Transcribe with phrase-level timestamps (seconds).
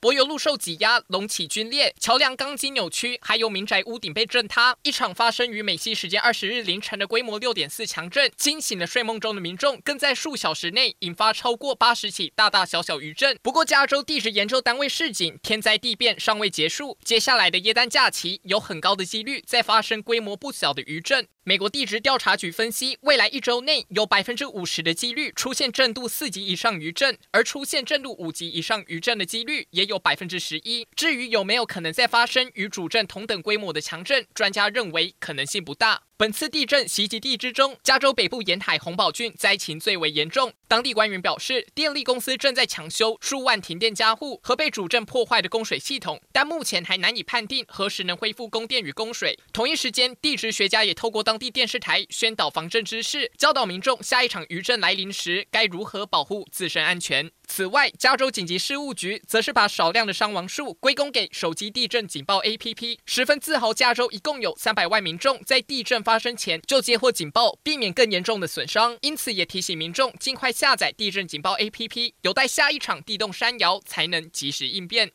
[0.00, 4.74] 柏油路受挤压，隆起龟裂，桥梁钢筋扭曲，还有民宅屋顶被震塌。
[4.82, 13.38] 一场发生于美西时间二十日凌晨的规模六点四强震，惊醒了睡梦中的民众，更在数小时内引发超过八十起大大小小余震。
[13.42, 21.28] 不过，加州地质研究单位示警，天灾地变尚未结束，接下来的耶诞假期有很高的几率再发生规模不小的余震。
[21.42, 30.86] 美国地质调查局分析，未来一周内有百分之五十的几率出现震度四级以上余震，而出现震度五级以上余震的几率也有百分之十一。
[30.96, 36.04] 至于有没有可能再发生与主震同等规模的强震，专家认为可能性不大。
[36.20, 40.52] 本次地震袭击地之中，加州北部沿海洪堡郡灾情最为严重。
[40.68, 49.38] 当地官员表示，电力公司正在抢修数万停电家户和被主震破坏的供水系统，但目前还难以判定何时能恢复供电与供水。
[49.50, 57.30] 同一时间，地质学家也透过当地电视台宣导防震知识，教导民众下一场余震来临时该如何保护自身安全。
[57.46, 68.98] 此外，加州紧急事务局则是把少量的伤亡数归功给手机地震警报 APP，十分自豪加州一共有三百万民众在地震发生前就接获警报，避免更严重的损伤。
[69.00, 75.08] 因此，也提醒民众尽快下载地震警报 APP，有待下一场地动山摇才能及时应变。